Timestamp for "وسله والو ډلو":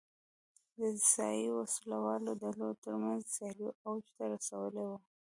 1.57-2.69